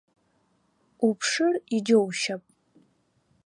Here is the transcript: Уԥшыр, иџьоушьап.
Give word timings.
Уԥшыр, 1.07 1.53
иџьоушьап. 1.75 2.43